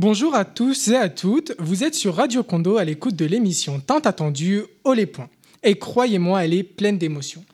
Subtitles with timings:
[0.00, 3.80] Bonjour à tous et à toutes, vous êtes sur Radio Condo à l'écoute de l'émission
[3.80, 5.28] tant attendue Au les points.
[5.64, 7.44] Et croyez-moi, elle est pleine d'émotions.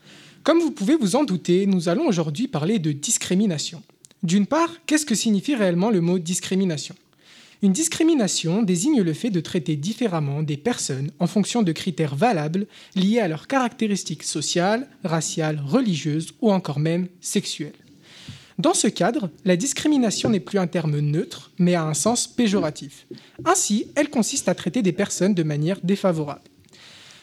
[0.42, 3.82] Comme vous pouvez vous en douter, nous allons aujourd'hui parler de discrimination.
[4.22, 6.94] D'une part, qu'est-ce que signifie réellement le mot discrimination?
[7.62, 12.66] Une discrimination désigne le fait de traiter différemment des personnes en fonction de critères valables
[12.94, 17.72] liés à leurs caractéristiques sociales, raciales, religieuses ou encore même sexuelles.
[18.58, 23.06] Dans ce cadre, la discrimination n'est plus un terme neutre, mais a un sens péjoratif.
[23.44, 26.42] Ainsi, elle consiste à traiter des personnes de manière défavorable.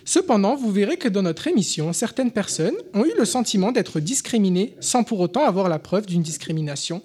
[0.03, 4.75] Cependant, vous verrez que dans notre émission, certaines personnes ont eu le sentiment d'être discriminées
[4.79, 7.01] sans pour autant avoir la preuve d'une discrimination,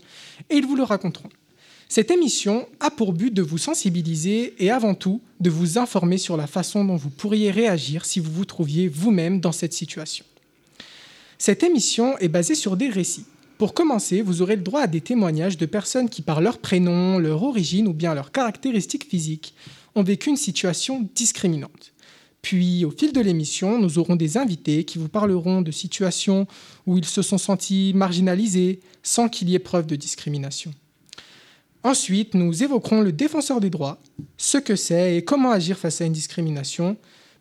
[0.51, 1.29] et ils vous le raconteront.
[1.89, 6.37] Cette émission a pour but de vous sensibiliser et avant tout de vous informer sur
[6.37, 10.25] la façon dont vous pourriez réagir si vous vous trouviez vous-même dans cette situation.
[11.39, 13.27] Cette émission est basée sur des récits.
[13.59, 17.19] Pour commencer, vous aurez le droit à des témoignages de personnes qui, par leur prénom,
[17.19, 19.55] leur origine ou bien leurs caractéristiques physiques,
[19.95, 21.95] ont vécu une situation discriminante.
[22.43, 26.47] Puis, au fil de l'émission, nous aurons des invités qui vous parleront de situations
[26.87, 30.73] où ils se sont sentis marginalisés sans qu'il y ait preuve de discrimination.
[31.83, 33.99] Ensuite, nous évoquerons le défenseur des droits,
[34.37, 36.97] ce que c'est et comment agir face à une discrimination,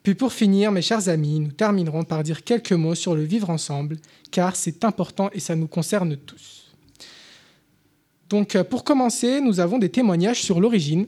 [0.06, 3.50] puis pour finir, mes chers amis, nous terminerons par dire quelques mots sur le vivre
[3.50, 3.98] ensemble,
[4.30, 6.72] car c'est important et ça nous concerne tous.
[8.30, 11.08] Donc euh, pour commencer, nous avons des témoignages sur l'origine.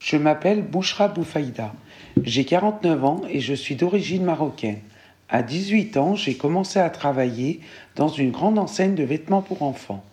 [0.00, 1.72] Je m'appelle Bouchra Boufaïda.
[2.22, 4.80] J'ai 49 ans et je suis d'origine marocaine.
[5.30, 7.60] À 18 ans, j'ai commencé à travailler
[7.96, 10.04] dans une grande enseigne de vêtements pour enfants.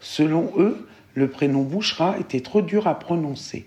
[0.00, 3.66] Selon eux, le prénom Bouchra était trop dur à prononcer.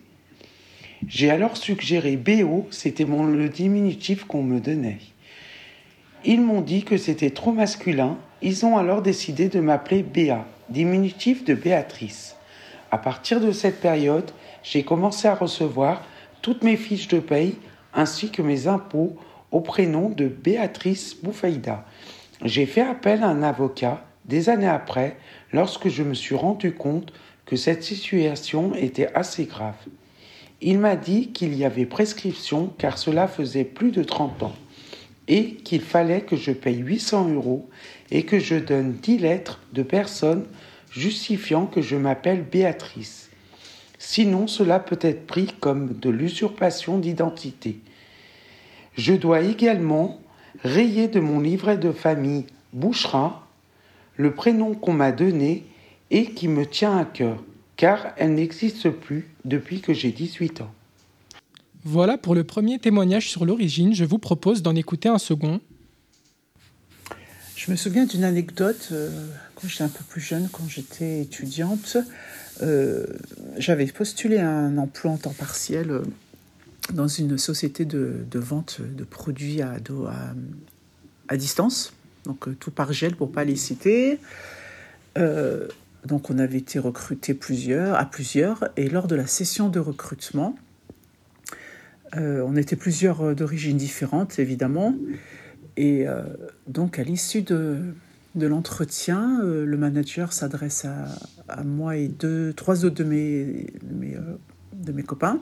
[1.08, 5.00] J'ai alors suggéré BO, c'était le diminutif qu'on me donnait.
[6.26, 11.46] Ils m'ont dit que c'était trop masculin, ils ont alors décidé de m'appeler Béa, diminutif
[11.46, 12.36] de Béatrice.
[12.92, 14.30] À partir de cette période,
[14.62, 16.04] j'ai commencé à recevoir
[16.42, 17.56] toutes mes fiches de paye
[17.94, 19.16] ainsi que mes impôts
[19.52, 21.86] au prénom de Béatrice Boufaïda.
[22.44, 25.16] J'ai fait appel à un avocat des années après
[25.54, 27.14] lorsque je me suis rendu compte
[27.46, 29.76] que cette situation était assez grave.
[30.62, 34.56] Il m'a dit qu'il y avait prescription car cela faisait plus de 30 ans
[35.28, 37.70] et qu'il fallait que je paye 800 euros
[38.12, 40.46] et que je donne 10 lettres de personnes
[40.92, 43.30] justifiant que je m'appelle Béatrice.
[44.00, 47.80] Sinon, cela peut être pris comme de l'usurpation d'identité.
[48.98, 50.20] Je dois également
[50.64, 53.48] rayer de mon livret de famille Bouchera
[54.16, 55.64] le prénom qu'on m'a donné
[56.12, 57.42] et qui me tient à cœur
[57.80, 60.74] car elle n'existe plus depuis que j'ai 18 ans.
[61.86, 63.96] Voilà pour le premier témoignage sur l'origine.
[63.96, 65.62] Je vous propose d'en écouter un second.
[67.56, 69.10] Je me souviens d'une anecdote euh,
[69.56, 71.96] quand j'étais un peu plus jeune, quand j'étais étudiante.
[72.62, 73.06] Euh,
[73.56, 76.04] j'avais postulé un emploi en temps partiel euh,
[76.92, 79.76] dans une société de, vente de produits à,
[80.10, 80.34] à,
[81.30, 81.94] à distance,
[82.26, 84.20] donc tout par gel pour pas les citer.
[86.06, 90.56] Donc on avait été recruté plusieurs, à plusieurs, et lors de la session de recrutement,
[92.16, 94.96] euh, on était plusieurs euh, d'origines différentes, évidemment,
[95.78, 96.24] et euh,
[96.68, 97.94] donc à l'issue de,
[98.36, 103.68] l'entretien, le manager s'adresse à, moi et deux, trois autres de mes,
[104.74, 105.42] de mes, copains,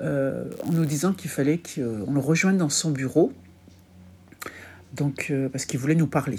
[0.00, 3.32] en nous disant qu'il fallait qu'on le rejoigne dans son bureau,
[4.94, 6.38] donc, parce qu'il voulait nous parler.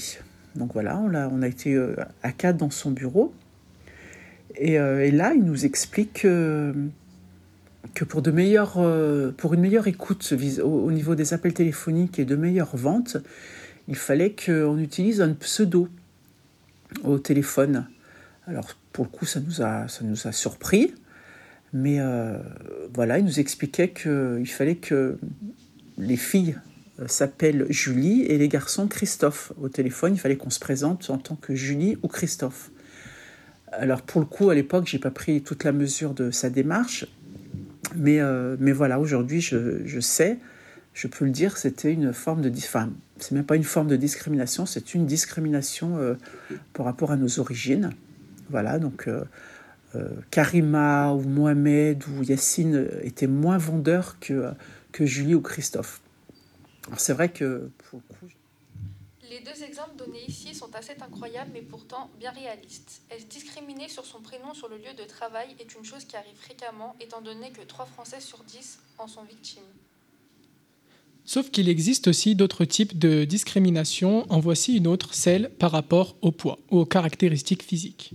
[0.55, 3.33] Donc voilà, on a, été euh, à quatre dans son bureau.
[4.61, 6.73] Euh, et, là, il nous explique que,
[8.01, 10.33] euh, pour une meilleure écoute
[10.63, 13.17] au, niveau des appels téléphoniques et de meilleures ventes,
[13.87, 15.87] il fallait qu'on utilise un pseudo
[17.03, 17.87] au téléphone.
[18.47, 20.93] Alors, pour le coup, ça nous a, surpris.
[21.71, 21.99] Mais
[22.93, 25.17] voilà, il nous expliquait qu'il fallait que
[25.99, 26.68] les filles euh,
[27.07, 29.53] s'appelle Julie et les garçons Christophe.
[29.61, 32.71] Au téléphone, il fallait qu'on se présente en tant que Julie ou Christophe.
[33.71, 37.05] Alors pour le coup, à l'époque, j'ai pas pris toute la mesure de sa démarche,
[37.95, 40.39] mais, euh, mais voilà, aujourd'hui, je, je, sais,
[40.93, 42.49] je peux le dire, c'était une forme de...
[42.49, 46.15] Enfin, c'est même pas une forme de discrimination, c'est une discrimination euh,
[46.73, 47.91] par rapport à nos origines.
[48.49, 49.07] Voilà, donc
[50.31, 54.51] Karima ou Mohamed ou Yacine étaient moins vendeurs que,
[54.91, 56.01] que Julie ou Christophe.
[56.97, 58.33] C'est vrai que pour le coup.
[59.29, 63.03] Les deux exemples donnés ici sont assez incroyables, mais pourtant bien réalistes.
[63.11, 66.35] Est-ce discriminer sur son prénom sur le lieu de travail est une chose qui arrive
[66.35, 69.61] fréquemment, étant donné que 3 Français sur 10 en sont victimes.
[71.25, 74.25] Sauf qu'il existe aussi d'autres types de discrimination.
[74.31, 78.13] En voici une autre, celle par rapport au poids ou aux caractéristiques physiques.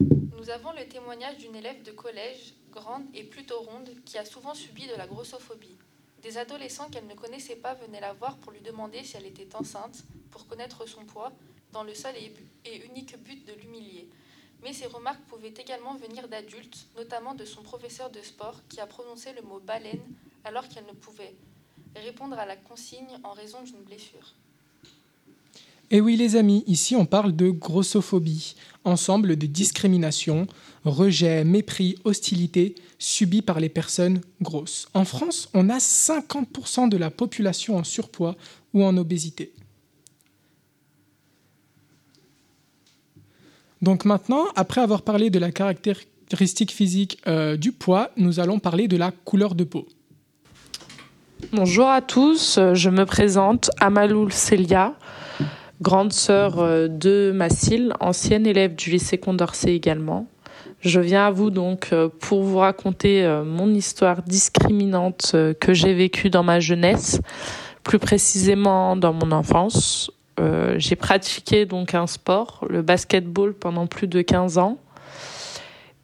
[0.00, 4.54] Nous avons le témoignage d'une élève de collège grande et plutôt ronde, qui a souvent
[4.54, 5.76] subi de la grossophobie.
[6.22, 9.54] Des adolescents qu'elle ne connaissait pas venaient la voir pour lui demander si elle était
[9.54, 11.32] enceinte, pour connaître son poids,
[11.72, 14.08] dans le seul et unique but de l'humilier.
[14.62, 18.86] Mais ces remarques pouvaient également venir d'adultes, notamment de son professeur de sport qui a
[18.86, 20.02] prononcé le mot baleine
[20.44, 21.34] alors qu'elle ne pouvait
[21.94, 24.34] répondre à la consigne en raison d'une blessure.
[25.90, 30.48] Et oui les amis, ici on parle de grossophobie, ensemble de discrimination,
[30.84, 34.88] rejet, mépris, hostilité subis par les personnes grosses.
[34.94, 38.36] En France, on a 50% de la population en surpoids
[38.74, 39.52] ou en obésité.
[43.80, 48.88] Donc maintenant, après avoir parlé de la caractéristique physique euh, du poids, nous allons parler
[48.88, 49.86] de la couleur de peau.
[51.52, 54.96] Bonjour à tous, je me présente Amaloul Celia,
[55.80, 60.26] grande sœur euh, de Massile, ancienne élève du lycée Condorcet également.
[60.80, 66.30] Je viens à vous donc euh, pour vous raconter mon histoire discriminante que j'ai vécue
[66.30, 67.20] dans ma jeunesse,
[67.82, 70.10] plus précisément dans mon enfance.
[70.38, 74.78] Euh, j'ai pratiqué donc un sport, le basketball, pendant plus de 15 ans.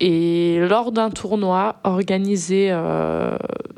[0.01, 3.37] Et lors d'un tournoi organisé euh,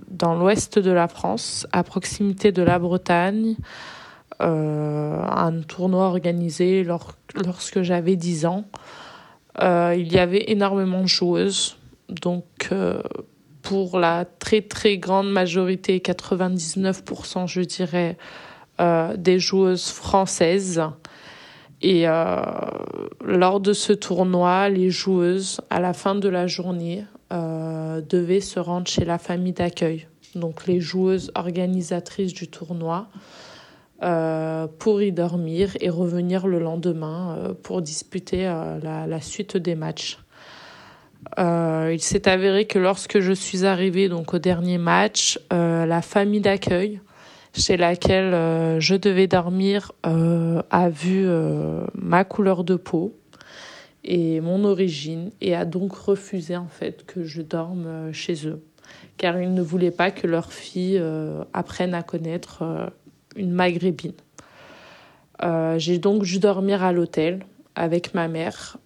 [0.08, 3.62] dans l'ouest de la France, à proximité de la Bretagne, euh,
[4.40, 8.64] un tournoi organisé lorsque j'avais 10 ans,
[9.60, 11.76] il y avait énormément de joueuses.
[12.08, 12.70] Donc,
[13.64, 18.16] pour la très très grande majorité, 99%, je dirais,
[18.80, 20.82] euh, des joueuses françaises.
[21.80, 22.42] Et euh,
[23.24, 28.60] lors de ce tournoi, les joueuses, à la fin de la journée, euh, devaient se
[28.60, 30.08] rendre chez la famille d'accueil.
[30.34, 33.06] Donc les joueuses organisatrices du tournoi
[34.00, 40.18] pour y dormir et revenir le lendemain pour disputer la, la, suite des matchs.
[41.38, 47.00] il s'est avéré que lorsque je suis arrivée donc au dernier match, la famille d'accueil
[47.56, 53.16] chez laquelle euh, je devais dormir euh, a vu euh, ma couleur de peau
[54.02, 58.62] et mon origine et a donc refusé en fait que je dorme chez eux
[59.16, 61.02] car ils ne voulaient pas que leur fille
[61.54, 62.92] apprenne à connaître
[63.36, 64.12] une maghrébine.
[65.76, 67.44] j'ai donc dû dormir à l'hôtel
[67.74, 68.78] avec ma mère.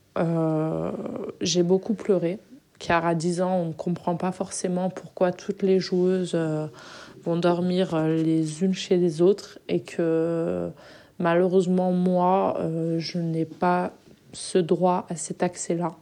[1.41, 2.39] j'ai beaucoup pleuré
[2.79, 6.37] car à 10 ans on ne comprend pas forcément pourquoi toutes les joueuses
[7.25, 10.71] vont dormir euh, les unes chez les autres et que
[11.19, 13.93] malheureusement moi euh, je n'ai pas
[14.33, 15.97] ce droit à cet accès-là.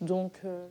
[0.00, 0.66] Donc euh,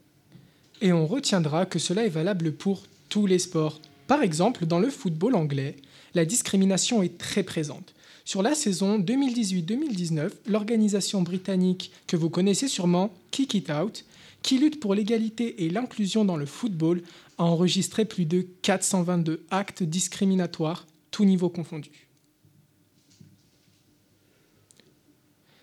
[0.81, 3.80] et on retiendra que cela est valable pour tous les sports.
[4.07, 5.75] Par exemple, dans le football anglais,
[6.19, 7.94] la discrimination est très présente.
[8.25, 14.04] Sur la saison 2018-2019, l'organisation britannique que vous connaissez sûrement, Kick It Out,
[14.42, 17.04] qui lutte pour l'égalité et l'inclusion dans le football,
[17.38, 22.10] a enregistré plus de 422 actes discriminatoires, tous niveaux confondus.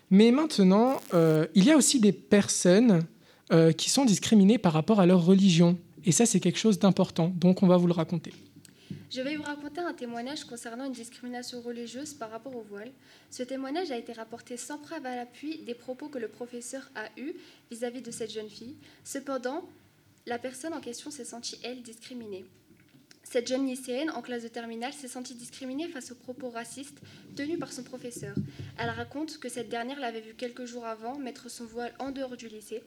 [0.09, 3.05] Mais maintenant, euh, il y a aussi des personnes
[3.51, 5.77] euh, qui sont discriminées par rapport à leur religion.
[6.03, 7.31] Et ça, c'est quelque chose d'important.
[7.35, 8.33] Donc, on va vous le raconter.
[9.09, 12.91] Je vais vous raconter un témoignage concernant une discrimination religieuse par rapport au voile.
[13.31, 17.07] Ce témoignage a été rapporté sans preuve à l'appui des propos que le professeur a
[17.17, 17.33] eus
[17.71, 18.75] vis-à-vis de cette jeune fille.
[19.05, 19.63] Cependant,
[20.25, 22.43] la personne en question s'est sentie, elle, discriminée.
[23.23, 26.99] Cette jeune lycéenne en classe de terminale s'est sentie discriminée face aux propos racistes
[27.37, 28.35] tenus par son professeur.
[28.77, 32.35] Elle raconte que cette dernière l'avait vue quelques jours avant mettre son voile en dehors
[32.35, 32.83] du lycée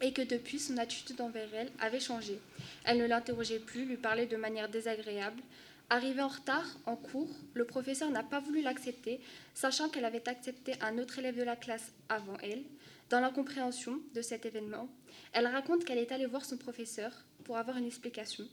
[0.00, 2.38] et que depuis son attitude envers elle avait changé.
[2.84, 5.42] Elle ne l'interrogeait plus, lui parlait de manière désagréable.
[5.90, 9.20] Arrivée en retard en cours, le professeur n'a pas voulu l'accepter,
[9.54, 12.62] sachant qu'elle avait accepté un autre élève de la classe avant elle.
[13.10, 14.88] Dans l'incompréhension de cet événement,
[15.32, 17.12] elle raconte qu'elle est allée voir son professeur
[17.44, 18.44] pour avoir une explication.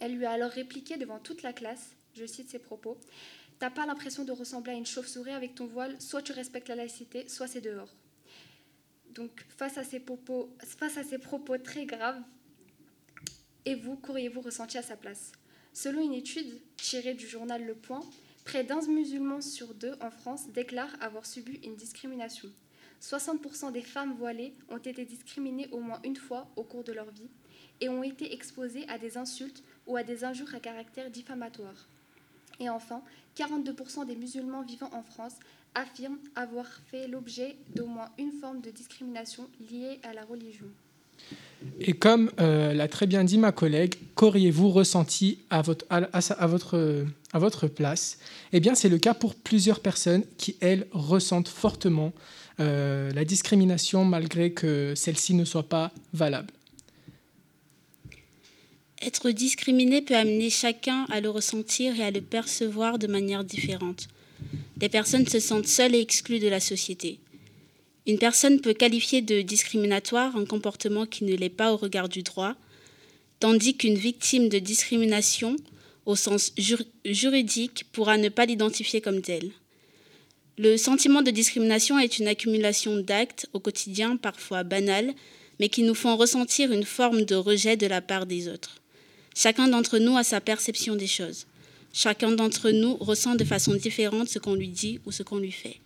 [0.00, 2.98] Elle lui a alors répliqué devant toute la classe, je cite ses propos,
[3.60, 6.76] T'as pas l'impression de ressembler à une chauve-souris avec ton voile, soit tu respectes la
[6.76, 7.94] laïcité, soit c'est dehors.
[9.14, 10.48] Donc face à ces propos,
[11.58, 12.22] très graves,
[13.64, 15.32] et vous, qu'auriez-vous ressenti à sa place?
[15.72, 18.00] Selon une étude tirée du journal Le Point,
[18.44, 22.48] près d'un musulman sur deux en France déclare avoir subi une discrimination.
[23.02, 27.10] 60% des femmes voilées ont été discriminées au moins une fois au cours de leur
[27.10, 27.30] vie
[27.80, 31.88] et ont été exposées à des insultes ou à des injures à caractère diffamatoire.
[32.58, 33.02] Et enfin,
[33.36, 35.36] 42% des musulmans vivant en France
[35.74, 40.66] affirment avoir fait l'objet d'au moins une forme de discrimination liée à la religion.
[41.78, 47.04] Et comme euh, l'a très bien dit ma collègue, qu'auriez-vous ressenti à votre, à, votre,
[47.32, 48.18] à votre place?
[48.52, 52.12] Eh bien, c'est le cas pour plusieurs personnes qui, elles, ressentent fortement
[52.60, 56.52] euh, la discrimination malgré que celle-ci ne soit pas valable.
[59.02, 64.08] être discriminé peut amener chacun à le ressentir et à le percevoir de manière différente.
[64.80, 67.20] Des personnes se sentent seules et exclues de la société.
[68.06, 72.22] Une personne peut qualifier de discriminatoire un comportement qui ne l'est pas au regard du
[72.22, 72.56] droit,
[73.40, 75.56] tandis qu'une victime de discrimination,
[76.06, 76.52] au sens
[77.04, 79.50] juridique, pourra ne pas l'identifier comme telle.
[80.56, 85.12] Le sentiment de discrimination est une accumulation d'actes au quotidien, parfois banals,
[85.58, 88.80] mais qui nous font ressentir une forme de rejet de la part des autres.
[89.36, 91.46] Chacun d'entre nous a sa perception des choses.
[91.92, 95.52] Chacun d'entre nous ressent de façon différente ce qu'on lui dit ou ce qu'on lui
[95.52, 95.80] fait.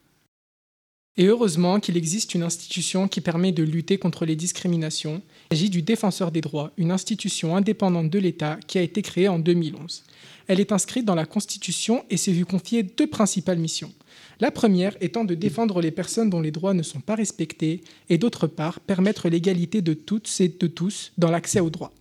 [1.17, 5.23] Et heureusement qu'il existe une institution qui permet de lutter contre les discriminations.
[5.51, 9.29] Il s'agit du Défenseur des droits, une institution indépendante de l'État qui a été créée
[9.29, 10.03] en 2011.
[10.49, 13.93] Elle est inscrite dans la Constitution et s'est vue confier deux principales missions.
[14.41, 18.19] La première étant de défendre les personnes dont les droits ne sont pas respectés et
[18.19, 21.93] d'autre part permettre l'égalité de toutes et de tous dans l'accès aux droits.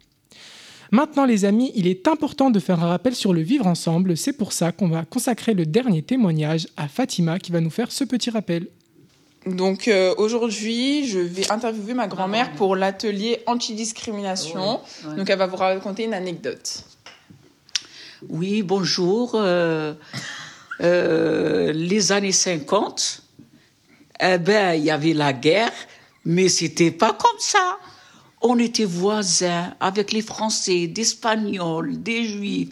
[0.94, 4.32] Maintenant les amis, il est important de faire un rappel sur le vivre ensemble, c'est
[4.32, 8.04] pour ça qu'on va consacrer le dernier témoignage à Fatima qui va nous faire ce
[8.04, 8.68] petit rappel.
[9.48, 14.82] Donc euh, aujourd'hui, je vais interviewer ma grand-mère pour l'atelier antidiscrimination.
[15.18, 16.84] Donc elle va vous raconter une anecdote.
[18.30, 19.32] Oui, bonjour.
[19.34, 19.96] Euh,
[20.82, 23.24] euh, les années 50,
[24.22, 25.74] eh ben, il y avait la guerre,
[26.24, 27.80] mais c'était pas comme ça.
[28.44, 32.70] On était voisins avec les Français, des Espagnols, des Juifs.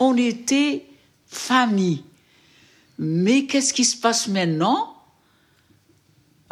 [0.00, 0.84] On était
[1.26, 2.02] famille.
[2.98, 4.96] Mais qu'est-ce qui se passe maintenant?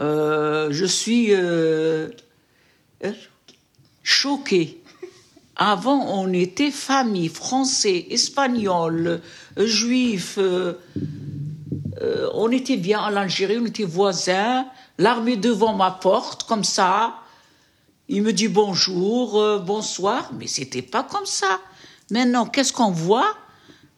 [0.00, 2.08] Euh, je suis euh,
[4.02, 4.82] choquée.
[5.56, 9.20] Avant, on était famille, français, espagnol,
[9.58, 10.38] juif.
[10.38, 10.74] Euh,
[12.32, 14.66] on était bien en Algérie, on était voisins.
[14.96, 17.16] L'armée devant ma porte, comme ça.
[18.12, 21.60] Il me dit bonjour, bonsoir, mais c'était pas comme ça.
[22.10, 23.36] Maintenant, qu'est-ce qu'on voit?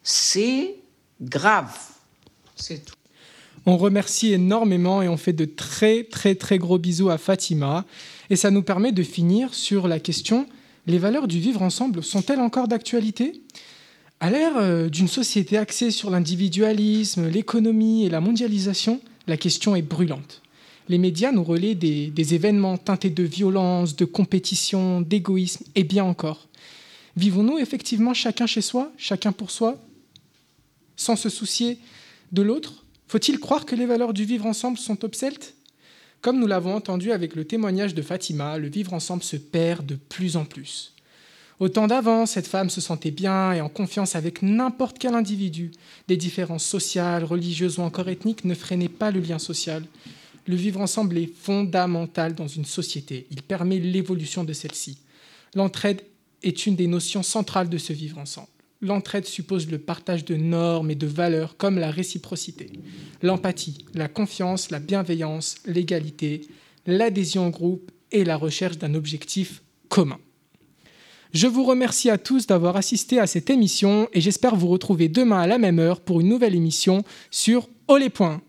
[0.02, 0.74] C'est
[1.22, 1.74] grave.
[2.54, 2.84] C'est.
[3.64, 7.86] On remercie énormément et on fait de très très très gros bisous à Fatima.
[8.28, 10.46] Et ça nous permet de finir sur la question,
[10.86, 13.40] les valeurs du vivre ensemble sont-elles encore d'actualité?
[14.20, 19.80] À l'ère euh, d'une société axée sur l'individualisme, l'économie et la mondialisation, la question est
[19.80, 20.42] brûlante.
[20.88, 26.48] Les médias nous relaient des, événements teintés de violence, de compétition, d'égoïsme et bien encore.
[27.16, 29.78] Vivons-nous effectivement chacun chez soi, chacun pour soi,
[30.96, 31.78] sans se soucier
[32.32, 32.84] de l'autre?
[33.06, 35.54] Faut-il croire que les valeurs du vivre ensemble sont obsolètes?
[36.22, 39.96] Comme nous l'avons entendu avec le témoignage de Fatima, le vivre ensemble se perd de
[39.96, 40.94] plus en plus.
[41.60, 45.70] Au temps d'avant, cette femme se sentait bien et en confiance avec n'importe quel individu.
[46.08, 49.84] Des différences sociales, religieuses ou encore ethniques ne freinaient pas le lien social.
[50.46, 53.26] Le vivre ensemble est fondamental dans une société.
[53.30, 54.98] Il permet l'évolution de celle-ci.
[55.54, 56.02] L'entraide
[56.42, 58.48] est une des notions centrales de ce vivre ensemble.
[58.80, 62.70] L'entraide suppose le partage de normes et de valeurs comme la réciprocité,
[63.22, 66.40] l'empathie, la confiance, la bienveillance, l'égalité,
[66.86, 70.18] l'adhésion au groupe et la recherche d'un objectif commun.
[71.32, 75.40] Je vous remercie à tous d'avoir assisté à cette émission et j'espère vous retrouver demain
[75.40, 78.42] à la même heure pour une nouvelle émission sur Haut les points.